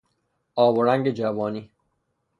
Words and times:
آب 0.55 0.77
و 0.77 0.83
رنگ 0.83 1.11
جوانی 1.11 1.71